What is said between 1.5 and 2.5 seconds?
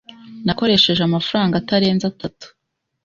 atarenze atatu.